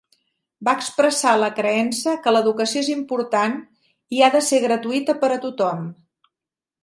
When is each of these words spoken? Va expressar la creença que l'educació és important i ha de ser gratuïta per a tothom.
Va 0.67 0.73
expressar 0.83 1.33
la 1.41 1.49
creença 1.59 2.13
que 2.23 2.31
l'educació 2.33 2.81
és 2.85 2.89
important 2.95 3.55
i 4.19 4.23
ha 4.23 4.29
de 4.37 4.41
ser 4.49 4.61
gratuïta 4.67 5.17
per 5.25 5.29
a 5.37 5.41
tothom. 5.47 5.85